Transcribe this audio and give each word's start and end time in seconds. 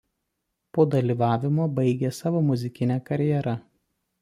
Po 0.77 0.85
dalyvavimo 0.95 1.67
baigė 1.81 2.11
savo 2.21 2.43
muzikinę 2.49 2.99
karjerą. 3.13 3.57